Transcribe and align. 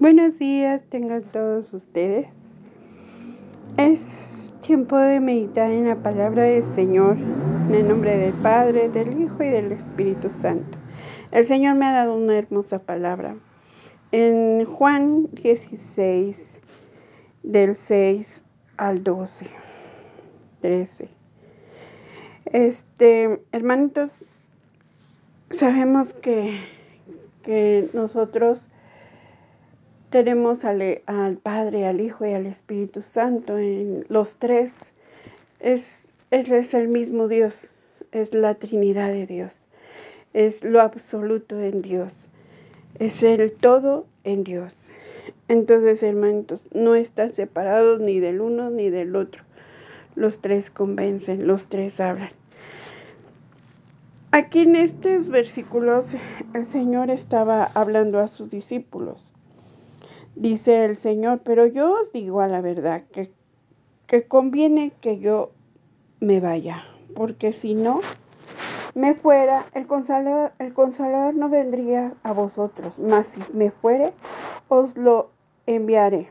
Buenos 0.00 0.38
días, 0.38 0.84
tengan 0.84 1.24
todos 1.24 1.74
ustedes. 1.74 2.26
Es 3.76 4.50
tiempo 4.62 4.96
de 4.96 5.20
meditar 5.20 5.70
en 5.70 5.88
la 5.88 5.96
palabra 5.96 6.44
del 6.44 6.64
Señor, 6.64 7.18
en 7.68 7.74
el 7.74 7.86
nombre 7.86 8.16
del 8.16 8.32
Padre, 8.32 8.88
del 8.88 9.20
Hijo 9.20 9.44
y 9.44 9.50
del 9.50 9.72
Espíritu 9.72 10.30
Santo. 10.30 10.78
El 11.32 11.44
Señor 11.44 11.74
me 11.74 11.84
ha 11.84 11.92
dado 11.92 12.14
una 12.14 12.38
hermosa 12.38 12.78
palabra. 12.78 13.36
En 14.10 14.64
Juan 14.64 15.28
16, 15.32 16.62
del 17.42 17.76
6 17.76 18.42
al 18.78 19.04
12, 19.04 19.48
13. 20.62 21.08
Este, 22.46 23.42
hermanitos, 23.52 24.24
sabemos 25.50 26.14
que, 26.14 26.58
que 27.42 27.90
nosotros 27.92 28.66
tenemos 30.10 30.64
al, 30.64 31.02
al, 31.06 31.36
Padre, 31.36 31.86
al 31.86 32.00
Hijo 32.00 32.26
y 32.26 32.32
al 32.32 32.46
Espíritu 32.46 33.00
Santo. 33.00 33.58
En 33.58 34.04
los 34.08 34.36
tres 34.36 34.92
es, 35.60 36.08
es 36.30 36.74
el 36.74 36.88
mismo 36.88 37.28
Dios, 37.28 37.80
es 38.10 38.34
la 38.34 38.54
Trinidad 38.56 39.08
de 39.08 39.26
Dios, 39.26 39.54
es 40.34 40.64
lo 40.64 40.80
absoluto 40.80 41.60
en 41.60 41.80
Dios, 41.80 42.30
es 42.98 43.22
el 43.22 43.52
todo 43.52 44.06
en 44.24 44.44
Dios. 44.44 44.90
Entonces, 45.46 46.02
hermanos, 46.02 46.60
no 46.72 46.94
están 46.94 47.34
separados 47.34 48.00
ni 48.00 48.20
del 48.20 48.40
uno 48.40 48.70
ni 48.70 48.90
del 48.90 49.16
otro. 49.16 49.44
Los 50.16 50.40
tres 50.40 50.70
convencen, 50.70 51.46
los 51.46 51.68
tres 51.68 52.00
hablan. 52.00 52.30
Aquí 54.32 54.60
en 54.60 54.76
estos 54.76 55.28
versículos 55.28 56.14
el 56.54 56.64
Señor 56.64 57.10
estaba 57.10 57.64
hablando 57.64 58.20
a 58.20 58.28
sus 58.28 58.50
discípulos 58.50 59.32
Dice 60.40 60.86
el 60.86 60.96
Señor, 60.96 61.42
pero 61.44 61.66
yo 61.66 61.92
os 62.00 62.14
digo 62.14 62.40
a 62.40 62.48
la 62.48 62.62
verdad 62.62 63.02
que, 63.12 63.30
que 64.06 64.22
conviene 64.22 64.90
que 65.02 65.18
yo 65.18 65.50
me 66.18 66.40
vaya, 66.40 66.82
porque 67.14 67.52
si 67.52 67.74
no 67.74 68.00
me 68.94 69.14
fuera, 69.14 69.66
el 69.74 69.86
consolador, 69.86 70.52
el 70.58 70.72
no 71.38 71.50
vendría 71.50 72.14
a 72.22 72.32
vosotros, 72.32 72.98
mas 72.98 73.26
si 73.26 73.42
me 73.52 73.70
fuere, 73.70 74.14
os 74.68 74.96
lo 74.96 75.28
enviaré. 75.66 76.30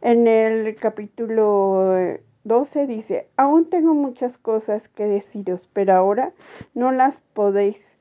En 0.00 0.26
el 0.26 0.74
capítulo 0.74 1.94
12 2.42 2.88
dice, 2.88 3.28
aún 3.36 3.70
tengo 3.70 3.94
muchas 3.94 4.36
cosas 4.36 4.88
que 4.88 5.04
deciros, 5.04 5.70
pero 5.72 5.94
ahora 5.94 6.32
no 6.74 6.90
las 6.90 7.20
podéis, 7.34 7.96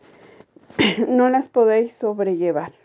no 1.08 1.30
las 1.30 1.47
podéis 1.47 1.94
sobrellevar. 1.94 2.78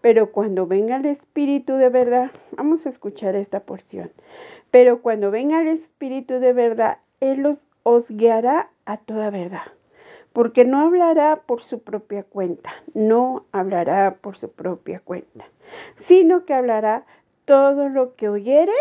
Pero 0.00 0.32
cuando 0.32 0.66
venga 0.66 0.96
el 0.96 1.06
Espíritu 1.06 1.74
de 1.74 1.88
verdad, 1.88 2.30
vamos 2.52 2.86
a 2.86 2.90
escuchar 2.90 3.34
esta 3.34 3.60
porción. 3.60 4.10
Pero 4.70 5.02
cuando 5.02 5.30
venga 5.30 5.60
el 5.60 5.68
Espíritu 5.68 6.34
de 6.34 6.52
verdad, 6.52 6.98
Él 7.20 7.46
os, 7.82 8.10
guiará 8.10 8.70
a 8.84 8.98
toda 8.98 9.30
verdad. 9.30 9.62
Porque 10.32 10.64
no 10.64 10.80
hablará 10.80 11.42
por 11.46 11.62
su 11.62 11.80
propia 11.80 12.22
cuenta, 12.22 12.70
no 12.92 13.46
hablará 13.52 14.16
por 14.20 14.36
su 14.36 14.50
propia 14.50 15.00
cuenta, 15.00 15.46
sino 15.96 16.44
que 16.44 16.52
hablará 16.52 17.06
todo 17.46 17.88
lo 17.88 18.14
que 18.16 18.28
oyere 18.28 18.72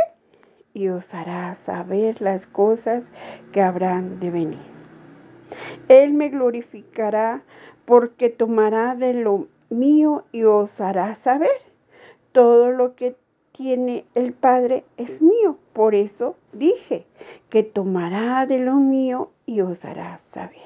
y 0.73 0.89
os 0.89 1.13
hará 1.13 1.55
saber 1.55 2.21
las 2.21 2.45
cosas 2.45 3.13
que 3.53 3.61
habrán 3.61 4.19
de 4.19 4.31
venir. 4.31 4.75
Él 5.87 6.13
me 6.13 6.29
glorificará 6.29 7.43
porque 7.85 8.29
tomará 8.29 8.95
de 8.95 9.13
lo 9.13 9.47
mío 9.75 10.23
y 10.31 10.43
os 10.43 10.81
hará 10.81 11.15
saber. 11.15 11.61
Todo 12.31 12.71
lo 12.71 12.95
que 12.95 13.15
tiene 13.51 14.05
el 14.15 14.33
Padre 14.33 14.83
es 14.97 15.21
mío. 15.21 15.57
Por 15.73 15.95
eso 15.95 16.35
dije 16.53 17.05
que 17.49 17.63
tomará 17.63 18.45
de 18.45 18.59
lo 18.59 18.75
mío 18.75 19.31
y 19.45 19.61
os 19.61 19.85
hará 19.85 20.17
saber. 20.17 20.59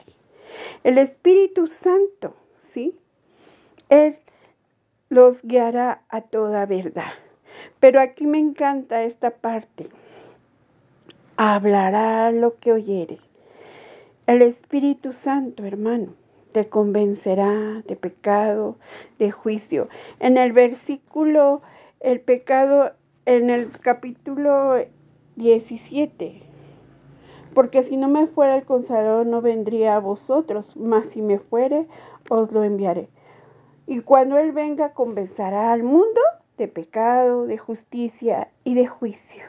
El 0.84 0.98
Espíritu 0.98 1.68
Santo, 1.68 2.36
¿sí? 2.58 2.96
Él 3.90 4.18
los 5.10 5.44
guiará 5.44 6.04
a 6.10 6.22
toda 6.22 6.66
verdad. 6.66 7.12
Pero 7.80 8.02
aquí 8.02 8.28
me 8.28 8.38
encanta 8.38 9.04
esta 9.04 9.32
parte. 9.32 9.90
Hablará 11.38 12.32
lo 12.32 12.58
que 12.60 12.74
oyere. 12.74 13.20
El 14.28 14.42
Espíritu 14.42 15.12
Santo, 15.12 15.66
hermano, 15.66 16.14
te 16.52 16.68
convencerá 16.68 17.84
de 17.88 17.96
pecado, 17.96 18.78
de 19.20 19.32
juicio. 19.32 19.88
En 20.20 20.38
el 20.38 20.52
versículo, 20.52 21.62
el 22.00 22.22
pecado, 22.22 22.94
en 23.26 23.50
el 23.50 23.70
capítulo 23.80 24.74
17, 25.36 26.42
porque 27.54 27.84
si 27.84 27.98
no 27.98 28.10
me 28.10 28.28
fuera 28.28 28.56
el 28.56 28.66
consolador 28.66 29.26
no 29.26 29.42
vendría 29.42 29.96
a 29.96 30.00
vosotros, 30.00 30.76
mas 30.76 31.12
si 31.12 31.22
me 31.22 31.40
fuere, 31.40 31.88
os 32.30 32.52
lo 32.52 32.64
enviaré. 32.64 33.10
Y 33.86 34.02
cuando 34.02 34.38
Él 34.38 34.52
venga, 34.52 34.94
convencerá 34.94 35.72
al 35.72 35.84
mundo 35.84 36.22
de 36.58 36.68
pecado, 36.68 37.46
de 37.46 37.58
justicia 37.58 38.52
y 38.64 38.76
de 38.76 38.88
juicio. 38.88 39.44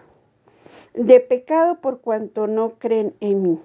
De 0.95 1.21
pecado 1.21 1.81
por 1.81 2.01
cuanto 2.01 2.47
no 2.47 2.75
creen 2.79 3.15
en 3.21 3.43
mí 3.43 3.61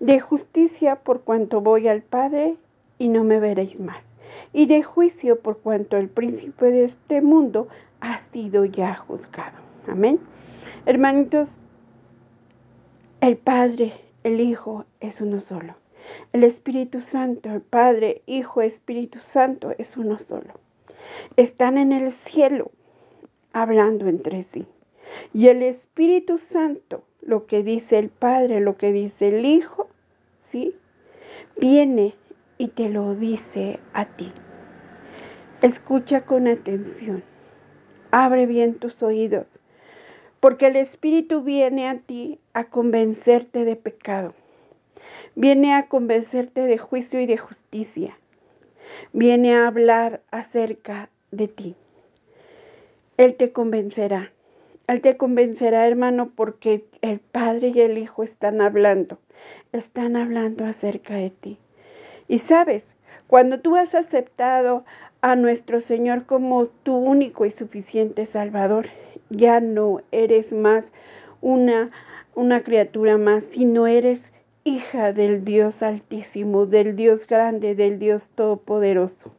de 0.00 0.20
justicia 0.20 0.96
por 0.96 1.22
cuanto 1.22 1.60
voy 1.60 1.88
al 1.88 2.02
Padre 2.02 2.56
y 2.98 3.08
no 3.08 3.24
me 3.24 3.40
veréis 3.40 3.80
más, 3.80 4.04
y 4.52 4.66
de 4.66 4.82
juicio 4.82 5.40
por 5.40 5.58
cuanto 5.58 5.96
el 5.96 6.08
príncipe 6.08 6.70
de 6.70 6.84
este 6.84 7.20
mundo 7.20 7.68
ha 8.00 8.18
sido 8.18 8.64
ya 8.64 8.94
juzgado. 8.94 9.58
Amén. 9.86 10.20
Hermanitos, 10.86 11.58
el 13.20 13.36
Padre, 13.36 13.92
el 14.24 14.40
Hijo 14.40 14.84
es 15.00 15.20
uno 15.20 15.40
solo. 15.40 15.74
El 16.32 16.44
Espíritu 16.44 17.00
Santo, 17.00 17.50
el 17.50 17.62
Padre, 17.62 18.22
Hijo, 18.26 18.62
Espíritu 18.62 19.18
Santo 19.20 19.72
es 19.78 19.96
uno 19.96 20.18
solo. 20.18 20.54
Están 21.36 21.78
en 21.78 21.92
el 21.92 22.10
cielo 22.10 22.72
hablando 23.52 24.08
entre 24.08 24.42
sí. 24.42 24.66
Y 25.32 25.48
el 25.48 25.62
Espíritu 25.62 26.38
Santo, 26.38 27.04
lo 27.22 27.46
que 27.46 27.62
dice 27.62 27.98
el 27.98 28.10
Padre, 28.10 28.60
lo 28.60 28.76
que 28.76 28.92
dice 28.92 29.28
el 29.28 29.46
Hijo, 29.46 29.88
¿sí? 30.42 30.74
Viene 31.56 32.14
y 32.58 32.68
te 32.68 32.88
lo 32.88 33.14
dice 33.14 33.78
a 33.92 34.04
ti. 34.04 34.32
Escucha 35.62 36.22
con 36.22 36.48
atención. 36.48 37.22
Abre 38.10 38.46
bien 38.46 38.74
tus 38.74 39.02
oídos, 39.02 39.60
porque 40.40 40.66
el 40.66 40.76
Espíritu 40.76 41.42
viene 41.42 41.88
a 41.88 41.98
ti 41.98 42.40
a 42.52 42.64
convencerte 42.64 43.64
de 43.64 43.76
pecado. 43.76 44.34
Viene 45.34 45.74
a 45.74 45.88
convencerte 45.88 46.62
de 46.62 46.76
juicio 46.76 47.20
y 47.20 47.26
de 47.26 47.38
justicia. 47.38 48.18
Viene 49.12 49.54
a 49.54 49.66
hablar 49.66 50.20
acerca 50.30 51.08
de 51.30 51.48
ti. 51.48 51.76
Él 53.16 53.36
te 53.36 53.52
convencerá. 53.52 54.32
Él 54.92 55.00
te 55.00 55.16
convencerá, 55.16 55.86
hermano, 55.86 56.32
porque 56.36 56.84
el 57.00 57.18
Padre 57.18 57.72
y 57.74 57.80
el 57.80 57.96
Hijo 57.96 58.22
están 58.22 58.60
hablando. 58.60 59.16
Están 59.72 60.16
hablando 60.16 60.66
acerca 60.66 61.14
de 61.14 61.30
ti. 61.30 61.58
Y 62.28 62.40
sabes, 62.40 62.94
cuando 63.26 63.58
tú 63.58 63.76
has 63.76 63.94
aceptado 63.94 64.84
a 65.22 65.34
nuestro 65.34 65.80
Señor 65.80 66.26
como 66.26 66.66
tu 66.66 66.94
único 66.94 67.46
y 67.46 67.50
suficiente 67.50 68.26
Salvador, 68.26 68.90
ya 69.30 69.60
no 69.60 70.02
eres 70.12 70.52
más 70.52 70.92
una, 71.40 71.90
una 72.34 72.62
criatura 72.62 73.16
más, 73.16 73.44
sino 73.44 73.86
eres 73.86 74.34
hija 74.62 75.14
del 75.14 75.42
Dios 75.42 75.82
altísimo, 75.82 76.66
del 76.66 76.96
Dios 76.96 77.26
grande, 77.26 77.74
del 77.74 77.98
Dios 77.98 78.28
todopoderoso. 78.34 79.32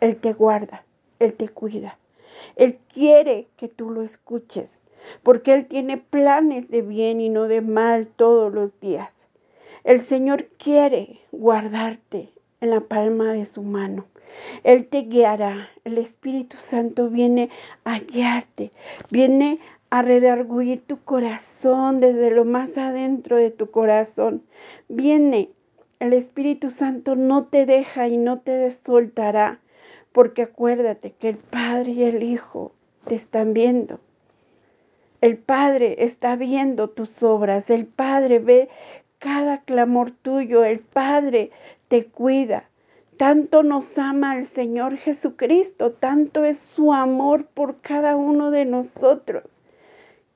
Él 0.00 0.16
te 0.16 0.32
guarda, 0.32 0.82
Él 1.18 1.34
te 1.34 1.50
cuida. 1.50 1.98
Él 2.56 2.78
quiere 2.92 3.48
que 3.58 3.68
tú 3.68 3.90
lo 3.90 4.00
escuches, 4.00 4.80
porque 5.22 5.54
Él 5.54 5.66
tiene 5.66 5.96
planes 5.96 6.70
de 6.70 6.82
bien 6.82 7.20
y 7.20 7.28
no 7.28 7.48
de 7.48 7.60
mal 7.60 8.06
todos 8.06 8.52
los 8.52 8.78
días. 8.80 9.28
El 9.84 10.00
Señor 10.00 10.46
quiere 10.58 11.20
guardarte 11.30 12.30
en 12.60 12.70
la 12.70 12.80
palma 12.80 13.32
de 13.32 13.44
su 13.44 13.62
mano. 13.62 14.06
Él 14.62 14.86
te 14.86 15.02
guiará. 15.02 15.68
El 15.84 15.98
Espíritu 15.98 16.56
Santo 16.56 17.10
viene 17.10 17.50
a 17.84 18.00
guiarte, 18.00 18.72
viene 19.10 19.60
a 19.90 20.02
redarguir 20.02 20.82
tu 20.84 20.98
corazón 21.04 22.00
desde 22.00 22.30
lo 22.30 22.44
más 22.44 22.78
adentro 22.78 23.36
de 23.36 23.50
tu 23.50 23.70
corazón. 23.70 24.42
Viene. 24.88 25.50
El 26.00 26.12
Espíritu 26.12 26.70
Santo 26.70 27.14
no 27.14 27.44
te 27.44 27.64
deja 27.64 28.08
y 28.08 28.16
no 28.16 28.40
te 28.40 28.68
soltará, 28.72 29.60
porque 30.12 30.42
acuérdate 30.42 31.12
que 31.12 31.28
el 31.28 31.36
Padre 31.36 31.92
y 31.92 32.02
el 32.02 32.22
Hijo 32.22 32.72
te 33.06 33.14
están 33.14 33.54
viendo. 33.54 34.00
El 35.24 35.38
Padre 35.38 36.04
está 36.04 36.36
viendo 36.36 36.90
tus 36.90 37.22
obras, 37.22 37.70
el 37.70 37.86
Padre 37.86 38.40
ve 38.40 38.68
cada 39.18 39.62
clamor 39.62 40.10
tuyo, 40.10 40.64
el 40.64 40.80
Padre 40.80 41.50
te 41.88 42.04
cuida, 42.04 42.68
Tanto 43.16 43.62
nos 43.62 43.96
ama 43.96 44.36
el 44.36 44.44
Señor 44.44 44.98
Jesucristo, 44.98 45.92
tanto 45.92 46.44
es 46.44 46.58
su 46.58 46.92
amor 46.92 47.46
por 47.46 47.80
cada 47.80 48.16
uno 48.16 48.50
de 48.50 48.66
nosotros, 48.66 49.62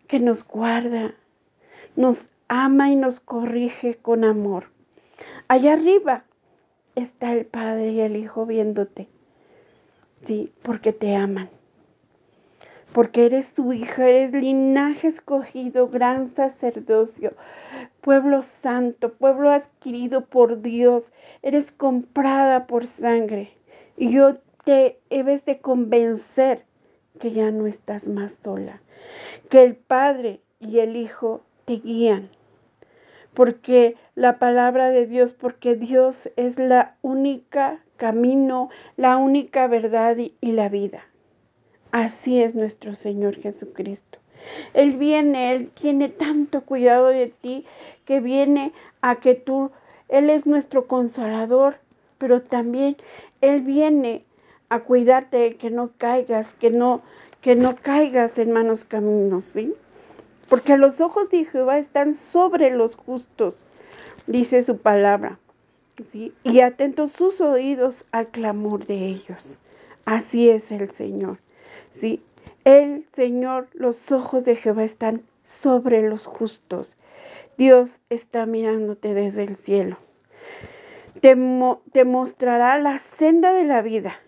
que 0.07 0.21
nos 0.21 0.43
guarda, 0.43 1.15
nos 1.95 2.31
ama 2.49 2.89
y 2.89 2.97
nos 2.97 3.21
corrige 3.21 3.93
con 3.93 4.25
amor. 4.25 4.71
Allá 5.49 5.75
arriba 5.75 6.25
está 6.95 7.35
el 7.35 7.45
Padre 7.45 7.91
y 7.91 8.01
el 8.01 8.17
Hijo 8.17 8.47
viéndote, 8.47 9.07
sí, 10.25 10.51
porque 10.63 10.95
te 10.95 11.15
aman 11.15 11.51
porque 12.93 13.27
eres 13.27 13.55
tu 13.55 13.73
hija, 13.73 14.09
eres 14.09 14.33
linaje 14.33 15.09
escogido, 15.09 15.89
gran 15.89 16.27
sacerdocio, 16.27 17.35
pueblo 18.01 18.43
santo, 18.43 19.13
pueblo 19.13 19.51
adquirido 19.51 20.25
por 20.25 20.63
Dios, 20.63 21.13
eres 21.43 21.71
comprada 21.73 22.67
por 22.67 22.87
sangre. 22.87 23.53
Y 23.97 24.13
yo 24.13 24.37
te 24.65 24.99
debes 25.11 25.47
de 25.47 25.61
convencer 25.61 26.65
que 27.19 27.33
ya 27.33 27.51
no 27.51 27.67
estás 27.67 28.09
más 28.09 28.35
sola, 28.35 28.81
que 29.51 29.63
el 29.63 29.77
Padre 29.77 30.41
y 30.61 30.79
el 30.79 30.97
Hijo 30.97 31.43
te 31.65 31.75
guían, 31.75 32.31
porque 33.35 33.97
la 34.15 34.39
palabra 34.39 34.89
de 34.89 35.07
Dios, 35.07 35.35
porque 35.35 35.75
Dios 35.75 36.31
es 36.37 36.59
la 36.59 36.97
única 37.03 37.81
camino, 37.99 38.71
la 38.97 39.19
única 39.19 39.67
verdad 39.67 40.17
y, 40.17 40.53
la 40.53 40.71
vida. 40.71 41.08
Así 41.91 42.43
es 42.43 42.55
nuestro 42.55 42.95
Señor 42.95 43.37
Jesucristo. 43.37 44.19
Él 44.75 44.97
viene, 44.97 45.55
Él 45.55 45.71
tiene 45.71 46.09
tanto 46.09 46.63
cuidado 46.63 47.09
de 47.09 47.29
ti 47.29 47.65
que 48.05 48.21
viene 48.21 48.73
a 49.01 49.17
que 49.17 49.35
tú, 49.35 49.71
Él 50.09 50.31
es 50.31 50.47
nuestro 50.47 50.87
consolador, 50.87 51.77
pero 52.19 52.43
también 52.43 52.97
Él 53.41 53.63
viene 53.63 54.25
a 54.69 54.81
cuidarte 54.81 55.39
de 55.39 55.57
que 55.57 55.71
no 55.71 55.91
caigas, 55.97 56.55
que 56.55 56.71
no, 56.71 57.01
que 57.41 57.55
no 57.55 57.77
caigas 57.77 58.39
en 58.39 58.53
malos 58.53 58.85
caminos, 58.85 59.45
¿sí? 59.45 59.75
Porque 60.49 60.77
los 60.77 61.01
ojos 61.01 61.31
de 61.31 61.45
Jehová 61.45 61.79
están 61.79 62.15
sobre 62.15 62.71
los 62.71 62.97
justos, 62.97 63.65
dice 64.27 64.63
su 64.63 64.79
palabra, 64.79 65.39
¿sí? 66.05 66.35
Y 66.43 66.61
atentos 66.61 67.13
sus 67.13 67.41
oídos 67.41 68.05
al 68.13 68.29
clamor 68.29 68.87
de 68.87 69.07
ellos. 69.07 69.43
Así 70.05 70.49
es 70.49 70.71
el 70.73 70.91
Señor. 70.91 71.39
¿Sí? 71.99 72.23
El 72.65 73.07
Señor, 73.13 73.69
los 73.73 74.13
ojos 74.13 74.45
de 74.45 74.57
Jehová 74.57 74.85
están 74.85 75.23
sobre 75.43 76.09
los 76.09 76.27
justos. 76.27 76.97
Dios 77.57 78.01
está 78.09 78.47
mirándote 78.47 79.15
desde 79.15 79.43
el 79.43 79.57
cielo. 79.57 79.99
Te, 81.21 81.35
mostrará 82.05 82.79
la 82.79 82.99
senda 82.99 83.53
de 83.53 83.65
la 83.65 83.83
vida. 83.83 84.21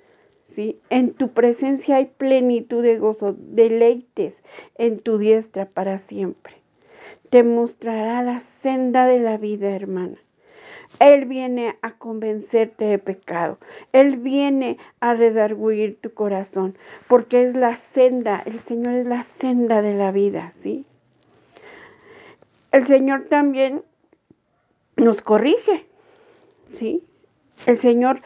¿sí? 0.44 0.80
En 0.90 1.12
tu 1.12 1.32
presencia 1.32 1.96
hay 1.96 2.06
plenitud 2.06 2.82
de 2.82 2.98
gozo, 2.98 3.36
deleites 3.38 4.42
en 4.76 4.98
tu 4.98 5.18
diestra 5.18 5.66
para 5.66 5.98
siempre. 5.98 6.54
Te 7.28 7.44
mostrará 7.44 8.22
la 8.24 8.40
senda 8.40 9.06
de 9.06 9.20
la 9.20 9.36
vida, 9.36 9.70
hermana. 9.70 10.18
Él 10.98 11.24
viene 11.24 11.78
a 11.82 11.92
convencerte 11.92 12.84
de 12.84 12.98
pecado. 12.98 13.58
Él 13.92 14.16
viene 14.16 14.78
a 15.00 15.14
redarguir 15.14 15.98
tu 16.00 16.12
corazón, 16.12 16.76
porque 17.06 17.44
es 17.44 17.54
la 17.54 17.76
senda, 17.76 18.42
el 18.44 18.60
Señor 18.60 18.94
es 18.94 19.06
la 19.06 19.22
senda 19.22 19.82
de 19.82 19.94
la 19.94 20.10
vida, 20.10 20.50
¿sí? 20.50 20.84
El 22.72 22.84
Señor 22.84 23.26
también 23.28 23.82
nos 24.96 25.22
corrige, 25.22 25.86
¿sí? 26.72 27.02
El 27.66 27.76
Señor 27.76 28.22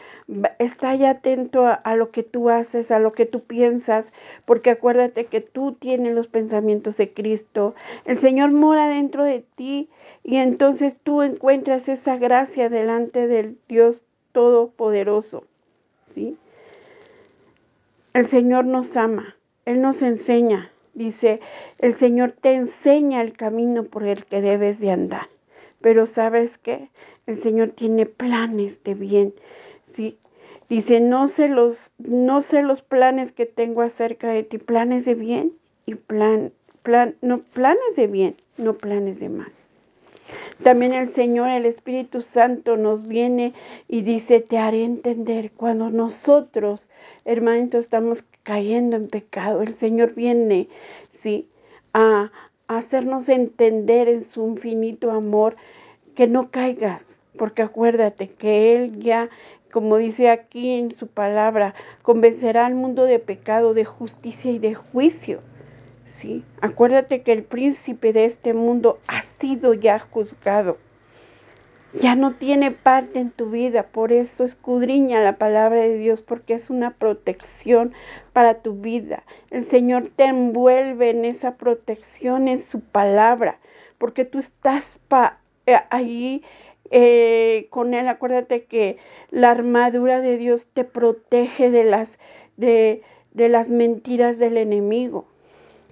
está 0.59 0.95
ya 0.95 1.11
atento 1.11 1.65
a, 1.65 1.95
lo 1.95 2.11
que 2.11 2.23
tú 2.23 2.49
haces, 2.49 2.91
a 2.91 2.99
lo 2.99 3.11
que 3.11 3.25
tú 3.25 3.41
piensas, 3.41 4.13
porque 4.45 4.69
acuérdate 4.69 5.25
que 5.25 5.41
tú 5.41 5.73
tienes 5.73 6.13
los 6.13 6.27
pensamientos 6.27 6.97
de 6.97 7.13
Cristo. 7.13 7.75
El 8.05 8.17
Señor 8.17 8.51
mora 8.51 8.87
dentro 8.87 9.23
de 9.23 9.43
ti 9.55 9.89
y 10.23 10.37
entonces 10.37 10.97
tú 11.03 11.21
encuentras 11.21 11.89
esa 11.89 12.17
gracia 12.17 12.69
delante 12.69 13.27
del 13.27 13.57
Dios 13.67 14.03
Todopoderoso. 14.31 15.45
¿sí? 16.11 16.37
El 18.13 18.27
Señor 18.27 18.65
nos 18.65 18.95
ama, 18.95 19.35
Él 19.65 19.81
nos 19.81 20.01
enseña. 20.01 20.71
Dice, 20.93 21.41
el 21.77 21.93
Señor 21.93 22.31
te 22.31 22.53
enseña 22.53 23.21
el 23.21 23.33
camino 23.33 23.83
por 23.83 24.05
el 24.05 24.25
que 24.25 24.39
debes 24.39 24.79
de 24.79 24.91
andar. 24.91 25.27
Pero 25.81 26.05
sabes 26.05 26.57
qué? 26.57 26.89
El 27.27 27.37
Señor 27.37 27.69
tiene 27.69 28.05
planes 28.05 28.83
de 28.83 28.93
bien. 28.93 29.33
¿sí? 29.93 30.17
Dice, 30.69 30.99
no 30.99 31.27
sé, 31.27 31.47
los, 31.47 31.91
no 31.97 32.41
sé 32.41 32.63
los 32.63 32.81
planes 32.81 33.31
que 33.31 33.45
tengo 33.45 33.81
acerca 33.81 34.29
de 34.29 34.43
ti, 34.43 34.57
planes 34.57 35.05
de 35.05 35.15
bien 35.15 35.53
y 35.85 35.95
plan, 35.95 36.51
plan, 36.81 37.15
no, 37.21 37.39
planes 37.39 37.95
de 37.95 38.07
bien, 38.07 38.35
no 38.57 38.73
planes 38.73 39.19
de 39.19 39.29
mal. 39.29 39.51
También 40.63 40.93
el 40.93 41.09
Señor, 41.09 41.49
el 41.49 41.65
Espíritu 41.65 42.21
Santo 42.21 42.77
nos 42.77 43.07
viene 43.07 43.53
y 43.87 44.01
dice, 44.01 44.39
te 44.39 44.57
haré 44.57 44.83
entender 44.83 45.51
cuando 45.51 45.91
nosotros, 45.91 46.87
hermanitos, 47.25 47.81
estamos 47.81 48.23
cayendo 48.41 48.95
en 48.95 49.07
pecado. 49.07 49.61
El 49.61 49.75
Señor 49.75 50.15
viene, 50.15 50.67
sí, 51.11 51.47
a 51.93 52.31
hacernos 52.67 53.29
entender 53.29 54.07
en 54.07 54.21
su 54.21 54.47
infinito 54.47 55.11
amor 55.11 55.55
que 56.15 56.27
no 56.27 56.49
caigas, 56.49 57.19
porque 57.37 57.61
acuérdate 57.61 58.29
que 58.29 58.75
Él 58.75 58.99
ya, 58.99 59.29
como 59.71 59.97
dice 59.97 60.29
aquí 60.29 60.71
en 60.71 60.95
su 60.95 61.07
palabra, 61.07 61.75
convencerá 62.01 62.65
al 62.65 62.75
mundo 62.75 63.03
de 63.03 63.19
pecado, 63.19 63.73
de 63.73 63.85
justicia 63.85 64.51
y 64.51 64.59
de 64.59 64.73
juicio. 64.73 65.41
Sí, 66.05 66.43
acuérdate 66.61 67.21
que 67.21 67.33
el 67.33 67.43
príncipe 67.43 68.13
de 68.13 68.25
este 68.25 68.53
mundo 68.53 68.99
ha 69.07 69.21
sido 69.21 69.73
ya 69.73 69.99
juzgado. 69.99 70.77
Ya 72.01 72.15
no 72.15 72.33
tiene 72.33 72.71
parte 72.71 73.19
en 73.19 73.31
tu 73.31 73.49
vida, 73.49 73.83
por 73.83 74.11
eso 74.11 74.43
escudriña 74.43 75.21
la 75.21 75.37
palabra 75.37 75.81
de 75.81 75.97
Dios, 75.97 76.21
porque 76.21 76.53
es 76.53 76.69
una 76.69 76.91
protección 76.91 77.93
para 78.33 78.55
tu 78.55 78.73
vida. 78.73 79.23
El 79.49 79.63
Señor 79.63 80.11
te 80.13 80.25
envuelve 80.25 81.09
en 81.09 81.23
esa 81.23 81.55
protección, 81.55 82.49
en 82.49 82.59
su 82.59 82.81
palabra, 82.81 83.59
porque 83.97 84.25
tú 84.25 84.39
estás 84.39 84.99
pa 85.07 85.39
eh, 85.65 85.77
ahí 85.89 86.43
eh, 86.91 87.67
con 87.69 87.93
Él. 87.93 88.07
Acuérdate 88.07 88.63
que 88.65 88.97
la 89.31 89.51
armadura 89.51 90.21
de 90.21 90.37
Dios 90.37 90.67
te 90.73 90.83
protege 90.83 91.71
de 91.71 91.83
las, 91.83 92.19
de, 92.57 93.01
de 93.33 93.49
las 93.49 93.69
mentiras 93.69 94.39
del 94.39 94.57
enemigo. 94.57 95.25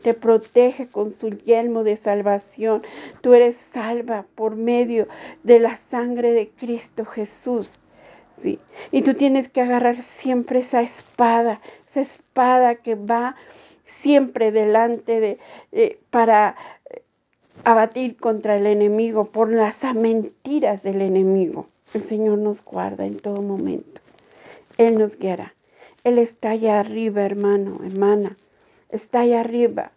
Te 0.01 0.13
protege 0.13 0.87
con 0.87 1.11
su 1.11 1.29
yelmo 1.29 1.83
de 1.83 1.95
salvación. 1.95 2.83
Tú 3.21 3.33
eres 3.33 3.55
salva 3.55 4.25
por 4.35 4.55
medio 4.55 5.07
de 5.43 5.59
la 5.59 5.77
sangre 5.77 6.33
de 6.33 6.49
Cristo 6.49 7.05
Jesús. 7.05 7.79
Sí. 8.37 8.59
Y 8.91 9.03
tú 9.03 9.13
tienes 9.13 9.47
que 9.47 9.61
agarrar 9.61 10.01
siempre 10.01 10.59
esa 10.59 10.81
espada, 10.81 11.61
esa 11.87 12.01
espada 12.01 12.75
que 12.75 12.95
va 12.95 13.35
siempre 13.85 14.51
delante 14.51 15.19
de, 15.19 15.37
eh, 15.71 15.99
para 16.09 16.55
abatir 17.63 18.17
contra 18.17 18.57
el 18.57 18.65
enemigo, 18.65 19.25
por 19.25 19.51
las 19.51 19.83
mentiras 19.95 20.83
del 20.83 21.01
enemigo. 21.01 21.67
El 21.93 22.03
Señor 22.03 22.39
nos 22.39 22.63
guarda 22.63 23.05
en 23.05 23.19
todo 23.19 23.41
momento. 23.41 24.01
Él 24.77 24.97
nos 24.97 25.17
guiará. 25.17 25.53
Él 26.03 26.17
está 26.17 26.51
allá 26.51 26.79
arriba, 26.79 27.23
hermano, 27.23 27.79
hermana. 27.85 28.37
Está 28.89 29.21
allá 29.21 29.39
arriba, 29.39 29.91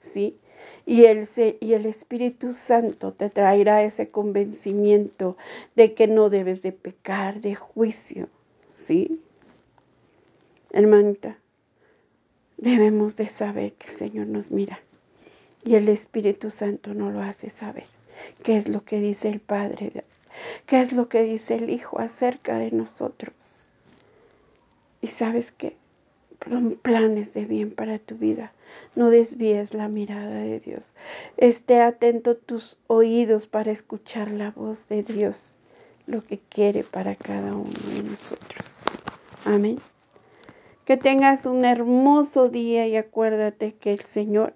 ¿sí? 0.00 0.36
Y 0.84 1.04
el, 1.04 1.28
y 1.60 1.74
el 1.74 1.86
Espíritu 1.86 2.52
Santo 2.52 3.12
te 3.12 3.30
traerá 3.30 3.84
ese 3.84 4.10
convencimiento 4.10 5.36
de 5.76 5.94
que 5.94 6.08
no 6.08 6.28
debes 6.28 6.62
de 6.62 6.72
pecar, 6.72 7.40
de 7.40 7.54
juicio, 7.54 8.28
¿sí? 8.72 9.20
Hermanita, 10.72 11.38
debemos 12.56 13.16
de 13.16 13.28
saber 13.28 13.74
que 13.74 13.90
el 13.90 13.96
Señor 13.96 14.26
nos 14.26 14.50
mira 14.50 14.80
y 15.64 15.76
el 15.76 15.88
Espíritu 15.88 16.50
Santo 16.50 16.94
no 16.94 17.10
lo 17.10 17.20
hace 17.20 17.50
saber. 17.50 17.84
¿Qué 18.42 18.56
es 18.56 18.68
lo 18.68 18.84
que 18.84 19.00
dice 19.00 19.28
el 19.28 19.40
Padre? 19.40 20.04
¿Qué 20.66 20.80
es 20.80 20.92
lo 20.92 21.08
que 21.08 21.22
dice 21.22 21.56
el 21.56 21.70
Hijo 21.70 22.00
acerca 22.00 22.58
de 22.58 22.70
nosotros? 22.70 23.34
Y 25.00 25.08
sabes 25.08 25.52
que 25.52 25.76
son 26.48 26.76
planes 26.80 27.34
de 27.34 27.44
bien 27.44 27.72
para 27.72 27.98
tu 27.98 28.16
vida. 28.16 28.52
No 28.96 29.10
desvíes 29.10 29.74
la 29.74 29.88
mirada 29.88 30.40
de 30.40 30.60
Dios. 30.60 30.84
Esté 31.36 31.80
atento 31.80 32.36
tus 32.36 32.78
oídos 32.86 33.46
para 33.46 33.70
escuchar 33.70 34.30
la 34.30 34.50
voz 34.50 34.88
de 34.88 35.02
Dios, 35.02 35.58
lo 36.06 36.24
que 36.24 36.38
quiere 36.38 36.84
para 36.84 37.14
cada 37.14 37.54
uno 37.54 37.70
de 37.94 38.02
nosotros. 38.02 38.82
Amén. 39.44 39.76
Que 40.84 40.96
tengas 40.96 41.46
un 41.46 41.64
hermoso 41.64 42.48
día 42.48 42.86
y 42.86 42.96
acuérdate 42.96 43.74
que 43.74 43.92
el 43.92 44.00
Señor 44.00 44.54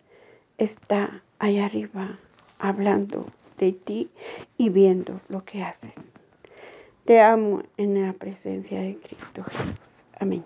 está 0.58 1.22
ahí 1.38 1.58
arriba 1.58 2.18
hablando 2.58 3.26
de 3.58 3.72
ti 3.72 4.10
y 4.56 4.70
viendo 4.70 5.20
lo 5.28 5.44
que 5.44 5.62
haces. 5.62 6.12
Te 7.04 7.20
amo 7.20 7.62
en 7.76 8.02
la 8.02 8.12
presencia 8.12 8.80
de 8.80 8.96
Cristo 8.96 9.44
Jesús. 9.44 10.04
Amén. 10.18 10.44